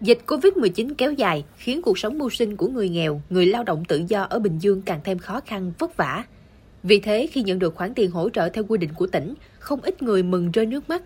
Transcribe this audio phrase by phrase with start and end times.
[0.00, 3.84] Dịch Covid-19 kéo dài khiến cuộc sống mưu sinh của người nghèo, người lao động
[3.84, 6.24] tự do ở Bình Dương càng thêm khó khăn, vất vả.
[6.82, 9.80] Vì thế, khi nhận được khoản tiền hỗ trợ theo quy định của tỉnh, không
[9.80, 11.02] ít người mừng rơi nước mắt.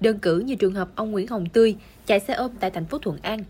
[0.00, 1.76] Đơn cử như trường hợp ông Nguyễn Hồng Tươi
[2.06, 3.44] chạy xe ôm tại thành phố Thuận An.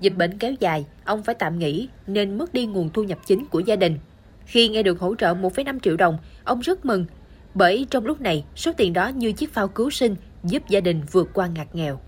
[0.00, 3.44] Dịch bệnh kéo dài, ông phải tạm nghỉ nên mất đi nguồn thu nhập chính
[3.44, 3.98] của gia đình.
[4.46, 7.04] Khi nghe được hỗ trợ 1,5 triệu đồng, ông rất mừng
[7.54, 11.02] bởi trong lúc này số tiền đó như chiếc phao cứu sinh giúp gia đình
[11.12, 12.00] vượt qua ngặt nghèo.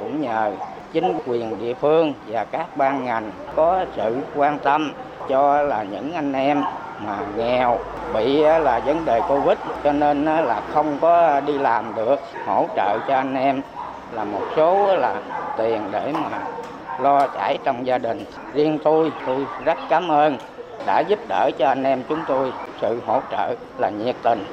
[0.00, 0.56] Cũng nhờ
[0.92, 4.92] chính quyền địa phương và các ban ngành có sự quan tâm
[5.28, 6.62] cho là những anh em
[7.06, 7.78] mà nghèo
[8.14, 12.98] bị là vấn đề covid cho nên là không có đi làm được hỗ trợ
[13.08, 13.60] cho anh em
[14.12, 15.22] là một số là
[15.58, 16.48] tiền để mà
[17.00, 18.24] lo chảy trong gia đình.
[18.54, 20.36] Riêng tôi tôi rất cảm ơn
[20.86, 24.44] đã giúp đỡ cho anh em chúng tôi sự hỗ trợ là nhiệt tình.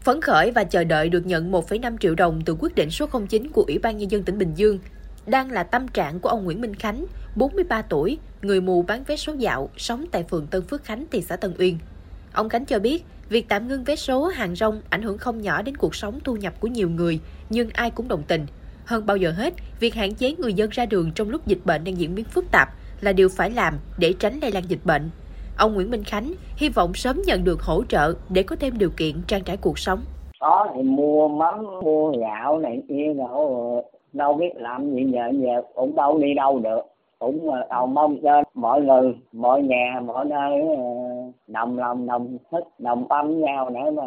[0.00, 3.50] Phấn khởi và chờ đợi được nhận 1,5 triệu đồng từ quyết định số 09
[3.50, 4.78] của Ủy ban Nhân dân tỉnh Bình Dương
[5.26, 7.04] đang là tâm trạng của ông Nguyễn Minh Khánh,
[7.36, 11.22] 43 tuổi, người mù bán vé số dạo, sống tại phường Tân Phước Khánh, thị
[11.22, 11.78] xã Tân Uyên.
[12.32, 15.62] Ông Khánh cho biết, việc tạm ngưng vé số hàng rong ảnh hưởng không nhỏ
[15.62, 18.46] đến cuộc sống thu nhập của nhiều người, nhưng ai cũng đồng tình.
[18.84, 21.84] Hơn bao giờ hết, việc hạn chế người dân ra đường trong lúc dịch bệnh
[21.84, 22.68] đang diễn biến phức tạp
[23.00, 25.10] là điều phải làm để tránh lây lan dịch bệnh.
[25.56, 28.90] Ông Nguyễn Minh Khánh hy vọng sớm nhận được hỗ trợ để có thêm điều
[28.90, 30.00] kiện trang trải cuộc sống.
[30.40, 33.82] Có thì mua mắm, mua gạo này kia rồi
[34.14, 36.80] đâu biết làm gì nhờ giờ cũng đâu đi đâu được
[37.18, 40.84] cũng cầu mong cho mọi người mọi nhà mọi nơi ờ,
[41.46, 44.02] đồng lòng đồng thích đồng tâm nhau để mà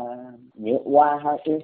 [0.55, 1.59] vượt qua hết chứ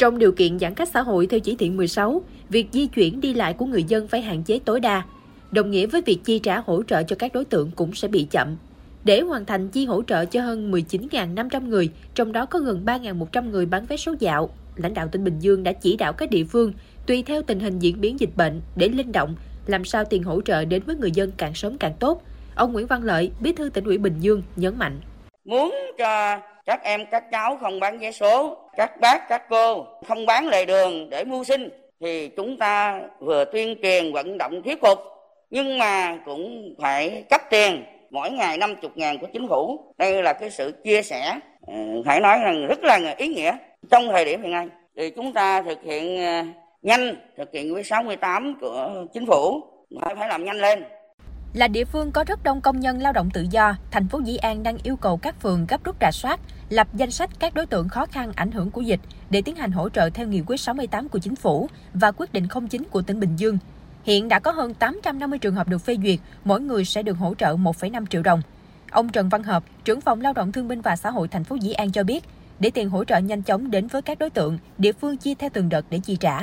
[0.00, 3.34] trong điều kiện giãn cách xã hội theo chỉ thị 16, việc di chuyển đi
[3.34, 5.02] lại của người dân phải hạn chế tối đa.
[5.50, 8.26] Đồng nghĩa với việc chi trả hỗ trợ cho các đối tượng cũng sẽ bị
[8.30, 8.56] chậm.
[9.04, 13.50] Để hoàn thành chi hỗ trợ cho hơn 19.500 người, trong đó có gần 3.100
[13.50, 16.44] người bán vé số dạo, lãnh đạo tỉnh Bình Dương đã chỉ đạo các địa
[16.44, 16.72] phương
[17.06, 19.34] tùy theo tình hình diễn biến dịch bệnh để linh động,
[19.66, 22.22] làm sao tiền hỗ trợ đến với người dân càng sớm càng tốt.
[22.54, 25.00] Ông Nguyễn Văn Lợi, Bí thư tỉnh ủy Bình Dương nhấn mạnh.
[25.44, 30.26] Muốn cho các em các cháu không bán vé số, các bác các cô không
[30.26, 31.68] bán lề đường để mưu sinh
[32.00, 34.98] thì chúng ta vừa tuyên truyền vận động thuyết phục
[35.50, 39.80] nhưng mà cũng phải cấp tiền mỗi ngày 50 ngàn của chính phủ.
[39.98, 43.56] Đây là cái sự chia sẻ ừ, phải nói rằng rất là ý nghĩa
[43.90, 44.68] trong thời điểm hiện nay.
[44.96, 46.44] Thì chúng ta thực hiện ờ,
[46.82, 49.60] nhanh thực hiện với 68 của chính phủ
[50.00, 50.84] phải phải làm nhanh lên
[51.54, 54.36] là địa phương có rất đông công nhân lao động tự do, thành phố Dĩ
[54.36, 57.66] An đang yêu cầu các phường gấp rút rà soát, lập danh sách các đối
[57.66, 59.00] tượng khó khăn ảnh hưởng của dịch
[59.30, 62.46] để tiến hành hỗ trợ theo nghị quyết 68 của chính phủ và quyết định
[62.70, 63.58] 09 của tỉnh Bình Dương.
[64.04, 67.34] Hiện đã có hơn 850 trường hợp được phê duyệt, mỗi người sẽ được hỗ
[67.34, 68.42] trợ 1,5 triệu đồng.
[68.90, 71.56] Ông Trần Văn Hợp, trưởng phòng lao động thương binh và xã hội thành phố
[71.60, 72.24] Dĩ An cho biết,
[72.58, 75.50] để tiền hỗ trợ nhanh chóng đến với các đối tượng, địa phương chia theo
[75.52, 76.40] từng đợt để chi trả.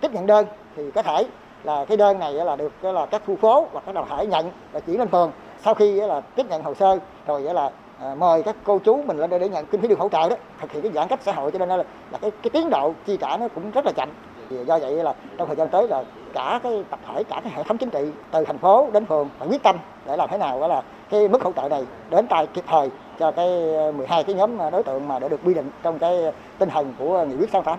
[0.00, 0.46] Tiếp nhận đơn
[0.76, 1.26] thì có thể
[1.64, 4.50] là cái đơn này là được là các khu phố hoặc các đoàn thể nhận
[4.72, 5.32] và chuyển lên phường.
[5.64, 9.16] Sau khi là tiếp nhận hồ sơ rồi là à, mời các cô chú mình
[9.16, 11.20] lên đây để nhận kinh phí được hỗ trợ đó thực hiện cái giãn cách
[11.22, 11.50] xã hội.
[11.52, 11.76] Cho nên là,
[12.10, 14.08] là cái, cái tiến độ chi trả nó cũng rất là chậm
[14.50, 17.62] do vậy là trong thời gian tới là cả cái tập thể cả cái hệ
[17.62, 20.60] thống chính trị từ thành phố đến phường phải quyết tâm để làm thế nào
[20.60, 23.48] đó là cái mức hỗ trợ này đến tay kịp thời cho cái
[23.92, 27.24] 12 cái nhóm đối tượng mà đã được quy định trong cái tinh thần của
[27.28, 27.78] nghị quyết 68.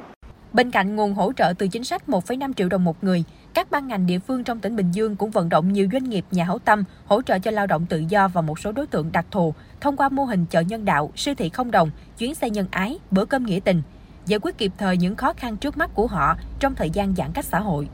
[0.54, 3.88] Bên cạnh nguồn hỗ trợ từ chính sách 1,5 triệu đồng một người, các ban
[3.88, 6.60] ngành địa phương trong tỉnh Bình Dương cũng vận động nhiều doanh nghiệp nhà hảo
[6.60, 9.54] tâm hỗ trợ cho lao động tự do và một số đối tượng đặc thù
[9.82, 13.00] thông qua mô hình chợ nhân đạo, siêu thị không đồng, chuyến xe nhân ái,
[13.12, 13.82] bữa cơm nghĩa tình,
[14.26, 17.32] giải quyết kịp thời những khó khăn trước mắt của họ trong thời gian giãn
[17.34, 17.90] cách xã hội.